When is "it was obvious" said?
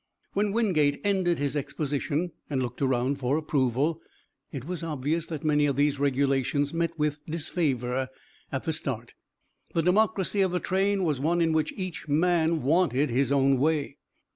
4.51-5.27